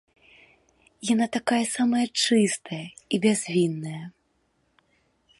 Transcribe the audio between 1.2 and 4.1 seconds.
такая самая чыстая і бязвінная.